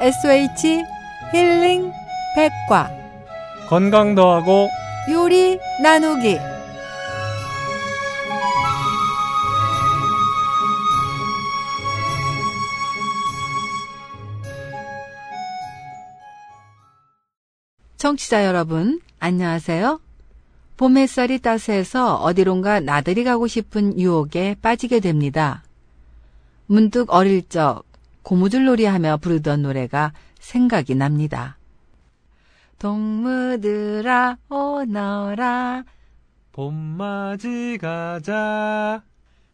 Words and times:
SOH 0.00 0.82
힐링 1.30 1.92
백과 2.34 2.90
건강 3.68 4.14
더하고 4.14 4.70
요리 5.10 5.58
나누기 5.82 6.38
청취자 17.98 18.46
여러분, 18.46 18.98
안녕하세요. 19.18 20.00
봄 20.78 20.96
햇살이 20.96 21.38
따스해서 21.38 22.14
어디론가 22.16 22.80
나들이 22.80 23.24
가고 23.24 23.46
싶은 23.46 24.00
유혹에 24.00 24.56
빠지게 24.62 25.00
됩니다. 25.00 25.62
문득 26.64 27.12
어릴 27.12 27.46
적 27.46 27.89
고무줄놀이 28.22 28.84
하며 28.84 29.16
부르던 29.16 29.62
노래가 29.62 30.12
생각이 30.38 30.94
납니다. 30.94 31.56
동무들아 32.78 34.38
오너라 34.48 35.84
봄맞이 36.52 37.78
가자. 37.80 39.02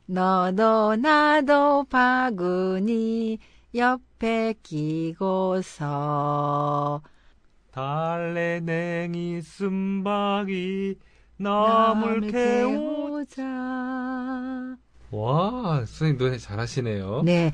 너도 0.07 0.95
나도 0.97 1.85
바구니 1.85 3.39
옆에 3.75 4.55
끼고서 4.63 5.83
달래냉이 7.73 9.43
쓴박이 9.43 10.99
나물 11.37 12.31
캐오. 12.31 13.25
자 13.25 13.43
와, 15.11 15.79
선생님 15.79 16.19
노래 16.19 16.39
잘하시네요. 16.39 17.23
네. 17.25 17.53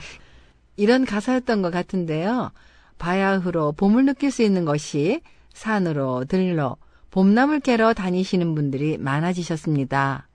이런 0.76 1.04
가사였던 1.04 1.62
것 1.62 1.70
같은데요. 1.70 2.52
바야흐로 2.98 3.72
봄을 3.72 4.04
느낄 4.04 4.30
수 4.30 4.42
있는 4.42 4.64
것이 4.64 5.20
산으로 5.52 6.24
들러 6.24 6.76
봄나물 7.10 7.60
캐러 7.60 7.92
다니시는 7.92 8.54
분들이 8.54 8.96
많아지셨습니다. 8.96 10.28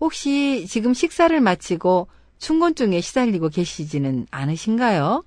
혹시 0.00 0.66
지금 0.66 0.94
식사를 0.94 1.38
마치고 1.40 2.08
충곤증에 2.38 3.00
시달리고 3.00 3.50
계시지는 3.50 4.26
않으신가요? 4.30 5.24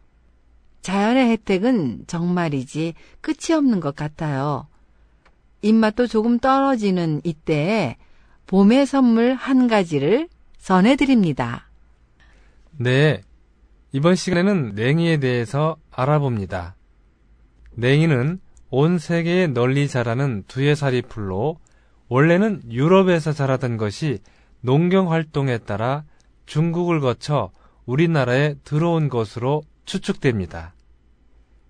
자연의 0.82 1.30
혜택은 1.30 2.04
정말이지 2.08 2.94
끝이 3.22 3.56
없는 3.56 3.80
것 3.80 3.96
같아요. 3.96 4.68
입맛도 5.62 6.08
조금 6.08 6.38
떨어지는 6.38 7.22
이때에 7.24 7.96
봄의 8.48 8.86
선물 8.86 9.34
한 9.34 9.68
가지를 9.68 10.28
전해드립니다. 10.60 11.70
네. 12.78 13.22
이번 13.96 14.16
시간에는 14.16 14.74
냉이에 14.76 15.20
대해서 15.22 15.78
알아봅니다. 15.90 16.76
냉이는 17.76 18.42
온 18.70 18.98
세계에 19.00 19.48
널리 19.48 19.88
자라는 19.88 20.44
두해살이 20.50 21.04
풀로 21.04 21.60
원래는 22.10 22.64
유럽에서 22.70 23.32
자라던 23.32 23.78
것이 23.78 24.20
농경 24.60 25.14
활동에 25.14 25.60
따라 25.60 26.04
중국을 26.46 27.00
거쳐 27.00 27.52
우리나라에 27.86 28.56
들어온 28.66 29.08
것으로 29.08 29.64
추측됩니다. 29.86 30.76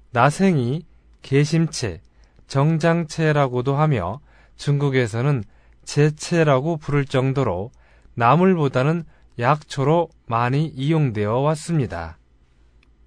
나생이, 0.09 0.83
개심채, 1.21 2.01
정장채라고도 2.47 3.75
하며 3.75 4.19
중국에서는 4.55 5.43
제채라고 5.83 6.77
부를 6.77 7.05
정도로 7.05 7.69
나물보다는 8.16 9.03
약초로 9.40 10.09
많이 10.28 10.68
이용되어 10.68 11.40
왔습니다. 11.40 12.18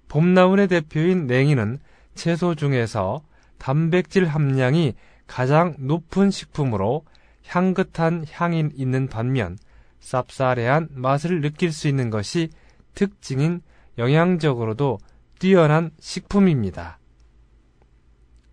봄나물의 0.07 0.67
대표인 0.67 1.27
냉이는 1.27 1.79
채소 2.15 2.55
중에서 2.55 3.21
단백질 3.57 4.25
함량이 4.25 4.93
가장 5.27 5.75
높은 5.77 6.31
식품으로 6.31 7.05
향긋한 7.45 8.25
향이 8.31 8.69
있는 8.75 9.07
반면 9.07 9.57
쌉싸래한 10.01 10.89
맛을 10.91 11.41
느낄 11.41 11.71
수 11.71 11.87
있는 11.87 12.09
것이 12.09 12.49
특징인 12.95 13.61
영양적으로도 13.97 14.97
뛰어난 15.39 15.91
식품입니다. 15.99 16.99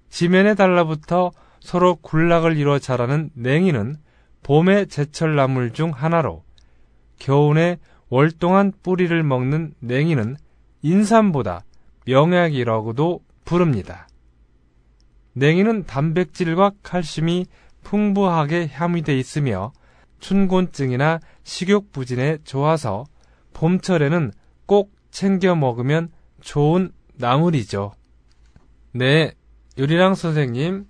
지면에 0.09 0.55
달라붙어 0.55 1.33
서로 1.61 1.97
군락을 1.97 2.57
이뤄 2.57 2.79
자라는 2.79 3.31
냉이는 3.35 3.97
봄의 4.43 4.89
제철 4.89 5.35
나물 5.35 5.73
중 5.73 5.91
하나로 5.91 6.46
겨울에 7.19 7.79
월동안 8.09 8.73
뿌리를 8.83 9.23
먹는 9.23 9.75
냉이는 9.81 10.37
인삼보다 10.83 11.65
명약이라고도 12.07 13.21
부릅니다. 13.45 14.09
냉이는 15.33 15.85
단백질과 15.85 16.73
칼슘이 16.83 17.47
풍부하게 17.83 18.67
함유돼 18.67 19.19
있으며 19.19 19.73
춘곤증이나 20.21 21.21
식욕 21.43 21.93
부진에 21.93 22.39
좋아서 22.45 23.05
봄철에는 23.53 24.33
꼭 24.67 24.93
챙겨 25.11 25.55
먹으면 25.55 26.11
좋은 26.41 26.91
나물이죠. 27.15 27.93
네, 28.93 29.33
요리랑 29.79 30.15
선생님. 30.15 30.87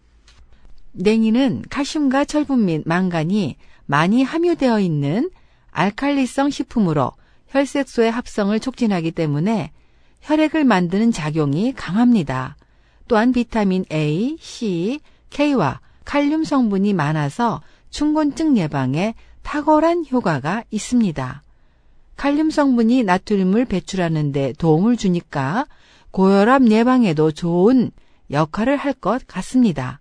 냉이는 0.92 1.62
칼슘과 1.68 2.24
철분 2.24 2.64
및 2.64 2.82
망간이 2.86 3.56
많이 3.86 4.22
함유되어 4.22 4.80
있는 4.80 5.30
알칼리성 5.76 6.48
식품으로 6.48 7.12
혈색소의 7.48 8.10
합성을 8.10 8.58
촉진하기 8.58 9.12
때문에 9.12 9.72
혈액을 10.22 10.64
만드는 10.64 11.12
작용이 11.12 11.74
강합니다. 11.74 12.56
또한 13.08 13.32
비타민 13.32 13.84
A, 13.92 14.38
C, 14.40 15.00
K와 15.28 15.80
칼륨 16.04 16.44
성분이 16.44 16.94
많아서 16.94 17.60
충곤증 17.90 18.56
예방에 18.56 19.14
탁월한 19.42 20.06
효과가 20.10 20.64
있습니다. 20.70 21.42
칼륨 22.16 22.50
성분이 22.50 23.04
나트륨을 23.04 23.66
배출하는 23.66 24.32
데 24.32 24.54
도움을 24.54 24.96
주니까 24.96 25.66
고혈압 26.10 26.70
예방에도 26.70 27.30
좋은 27.30 27.90
역할을 28.30 28.76
할 28.78 28.94
것 28.94 29.26
같습니다. 29.26 30.00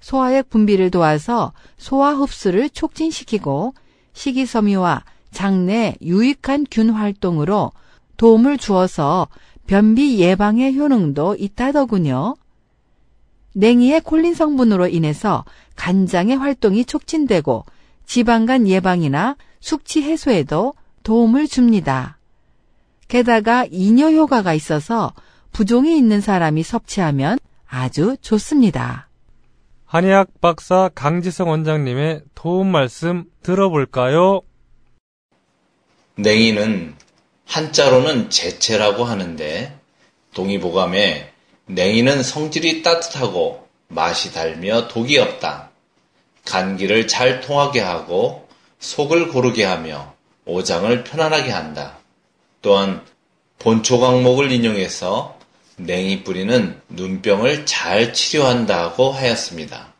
소화액 0.00 0.48
분비를 0.48 0.90
도와서 0.90 1.52
소화 1.76 2.14
흡수를 2.14 2.70
촉진시키고 2.70 3.74
식이섬유와 4.12 5.04
장내 5.30 5.96
유익한 6.02 6.66
균 6.70 6.90
활동으로 6.90 7.72
도움을 8.16 8.58
주어서 8.58 9.28
변비 9.66 10.18
예방의 10.20 10.76
효능도 10.76 11.36
있다더군요. 11.38 12.36
냉이의 13.54 14.00
콜린 14.02 14.34
성분으로 14.34 14.88
인해서 14.88 15.44
간장의 15.76 16.36
활동이 16.36 16.84
촉진되고 16.84 17.64
지방간 18.06 18.68
예방이나 18.68 19.36
숙취 19.60 20.02
해소에도 20.02 20.74
도움을 21.02 21.48
줍니다. 21.48 22.18
게다가 23.08 23.66
이뇨 23.70 24.10
효과가 24.10 24.54
있어서 24.54 25.12
부종이 25.52 25.96
있는 25.96 26.20
사람이 26.20 26.62
섭취하면 26.62 27.38
아주 27.66 28.16
좋습니다. 28.20 29.08
한의학 29.92 30.40
박사 30.40 30.88
강지성 30.94 31.50
원장님의 31.50 32.22
도움 32.34 32.68
말씀 32.68 33.24
들어볼까요? 33.42 34.40
냉이는 36.14 36.94
한자로는 37.44 38.30
제채라고 38.30 39.04
하는데 39.04 39.78
동의보감에 40.32 41.30
냉이는 41.66 42.22
성질이 42.22 42.82
따뜻하고 42.82 43.68
맛이 43.88 44.32
달며 44.32 44.88
독이 44.88 45.18
없다. 45.18 45.68
간기를 46.46 47.06
잘 47.06 47.42
통하게 47.42 47.80
하고 47.80 48.48
속을 48.78 49.28
고르게 49.28 49.62
하며 49.64 50.14
오장을 50.46 51.04
편안하게 51.04 51.50
한다. 51.50 51.98
또한 52.62 53.04
본초 53.58 54.00
강목을 54.00 54.52
인용해서 54.52 55.38
냉이 55.84 56.24
뿌리는 56.24 56.80
눈병을 56.88 57.66
잘 57.66 58.12
치료한다고 58.12 59.10
하였습니다. 59.10 59.92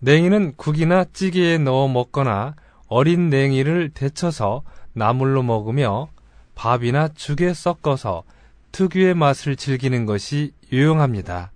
냉이는 0.00 0.54
국이나 0.56 1.04
찌개에 1.04 1.58
넣어 1.58 1.88
먹거나 1.88 2.54
어린 2.88 3.30
냉이를 3.30 3.90
데쳐서 3.94 4.62
나물로 4.92 5.42
먹으며 5.42 6.08
밥이나 6.54 7.08
죽에 7.08 7.54
섞어서 7.54 8.24
특유의 8.72 9.14
맛을 9.14 9.56
즐기는 9.56 10.04
것이 10.06 10.52
유용합니다. 10.72 11.52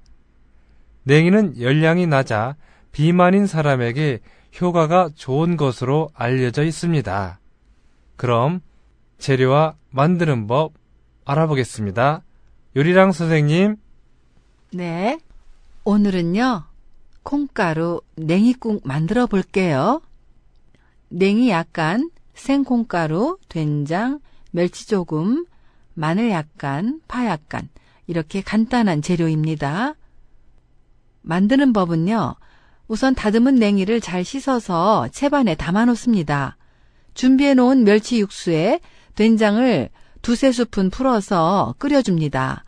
냉이는 1.05 1.61
열량이 1.61 2.07
낮아 2.07 2.57
비만인 2.93 3.47
사람에게 3.47 4.21
효과가 4.61 5.11
좋은 5.15 5.57
것으로 5.57 6.11
알려져 6.15 6.65
있습니다. 6.65 7.41
그럼 8.17 8.61
재료와 9.19 9.75
만드는 9.91 10.47
법 10.47 10.75
알아보겠습니다. 11.25 12.23
요리랑 12.79 13.11
선생님. 13.11 13.75
네. 14.71 15.19
오늘은요, 15.83 16.63
콩가루 17.25 18.03
냉이국 18.15 18.87
만들어 18.87 19.27
볼게요. 19.27 20.01
냉이 21.09 21.51
약간, 21.51 22.09
생콩가루, 22.35 23.39
된장, 23.49 24.21
멸치 24.53 24.87
조금, 24.87 25.45
마늘 25.95 26.31
약간, 26.31 27.01
파 27.09 27.27
약간, 27.27 27.69
이렇게 28.07 28.43
간단한 28.43 29.03
재료입니다. 29.03 29.95
만드는 31.23 31.73
법은요. 31.73 32.37
우선 32.87 33.17
다듬은 33.17 33.57
냉이를 33.57 34.01
잘 34.01 34.23
씻어서 34.23 35.09
채반에 35.11 35.57
담아 35.57 35.87
놓습니다. 35.87 36.57
준비해 37.15 37.55
놓은 37.55 37.83
멸치 37.83 38.21
육수에 38.21 38.79
된장을 39.17 39.91
두세 40.23 40.53
스푼 40.53 40.91
풀어서 40.91 41.75
끓여줍니다. 41.79 42.67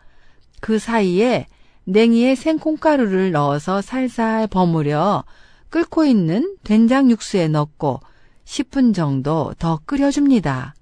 그 0.61 0.79
사이에 0.79 1.47
냉이에 1.83 2.35
생콩가루를 2.35 3.31
넣어서 3.31 3.81
살살 3.81 4.47
버무려 4.47 5.25
끓고 5.69 6.05
있는 6.05 6.55
된장 6.63 7.09
육수에 7.09 7.49
넣고 7.49 7.99
10분 8.45 8.93
정도 8.93 9.53
더 9.59 9.79
끓여줍니다. 9.85 10.75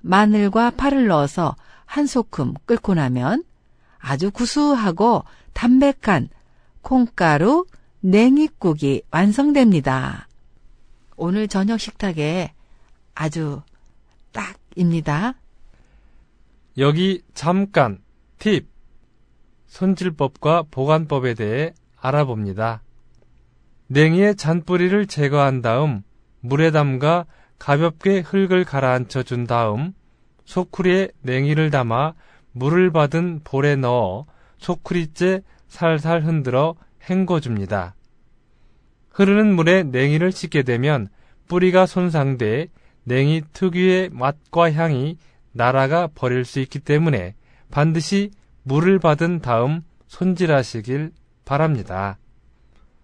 마늘과 0.00 0.70
파를 0.70 1.06
넣어서 1.06 1.54
한 1.84 2.06
소금 2.06 2.54
끓고 2.64 2.94
나면 2.94 3.44
아주 3.98 4.30
구수하고 4.30 5.24
담백한 5.52 6.28
콩가루 6.80 7.66
냉이국이 8.00 9.02
완성됩니다. 9.10 10.26
오늘 11.16 11.46
저녁 11.46 11.78
식탁에 11.78 12.52
아주 13.14 13.62
딱입니다. 14.32 15.34
여기 16.78 17.22
잠깐 17.34 17.98
팁! 18.38 18.71
손질법과 19.72 20.64
보관법에 20.70 21.32
대해 21.32 21.72
알아봅니다. 21.98 22.82
냉이의 23.86 24.36
잔뿌리를 24.36 25.06
제거한 25.06 25.62
다음 25.62 26.02
물에 26.40 26.70
담가 26.70 27.24
가볍게 27.58 28.20
흙을 28.20 28.64
가라앉혀 28.64 29.22
준 29.22 29.46
다음 29.46 29.94
소쿠리에 30.44 31.08
냉이를 31.22 31.70
담아 31.70 32.12
물을 32.52 32.92
받은 32.92 33.40
볼에 33.44 33.76
넣어 33.76 34.26
소쿠리째 34.58 35.42
살살 35.68 36.22
흔들어 36.22 36.74
헹궈줍니다. 37.08 37.94
흐르는 39.10 39.54
물에 39.54 39.84
냉이를 39.84 40.32
씻게 40.32 40.64
되면 40.64 41.08
뿌리가 41.48 41.86
손상돼 41.86 42.66
냉이 43.04 43.42
특유의 43.54 44.10
맛과 44.12 44.70
향이 44.72 45.16
날아가 45.52 46.08
버릴 46.14 46.44
수 46.44 46.60
있기 46.60 46.78
때문에 46.78 47.34
반드시 47.70 48.30
물을 48.62 48.98
받은 48.98 49.40
다음 49.40 49.82
손질하시길 50.06 51.12
바랍니다. 51.44 52.18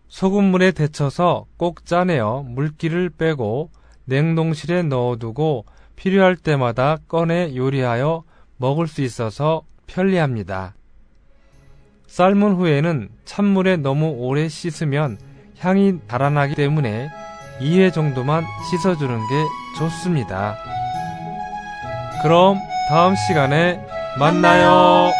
소금물에 0.08 0.72
데쳐서 0.72 1.46
꼭 1.56 1.84
짜내어 1.84 2.44
물기를 2.46 3.10
빼고 3.10 3.70
냉동실에 4.06 4.82
넣어두고 4.84 5.66
필요할 5.96 6.36
때마다 6.36 6.96
꺼내 7.08 7.54
요리하여 7.54 8.24
먹을 8.56 8.86
수 8.86 9.02
있어서 9.02 9.62
편리합니다. 9.86 10.74
삶은 12.06 12.54
후에는 12.54 13.10
찬물에 13.24 13.76
너무 13.76 14.08
오래 14.18 14.48
씻으면 14.48 15.18
향이 15.58 16.00
달아나기 16.06 16.54
때문에 16.54 17.10
2회 17.60 17.92
정도만 17.92 18.44
씻어주는 18.70 19.18
게 19.18 19.44
좋습니다. 19.76 20.56
그럼 22.22 22.58
다음 22.88 23.14
시간에 23.14 23.84
만나요. 24.18 25.12